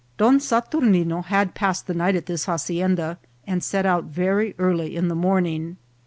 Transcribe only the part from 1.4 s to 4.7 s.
passed the night at this hacienda, and set out very